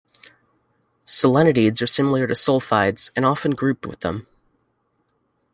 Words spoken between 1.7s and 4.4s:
are similar to sulfides and often grouped with them.